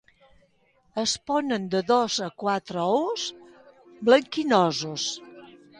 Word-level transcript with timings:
Es 1.01 1.13
ponen 1.31 1.67
de 1.75 1.83
dos 1.91 2.17
a 2.29 2.31
quatre 2.45 2.89
ous 2.97 3.29
blanquinosos. 4.09 5.03